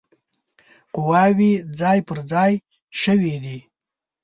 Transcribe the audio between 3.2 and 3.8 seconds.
دي.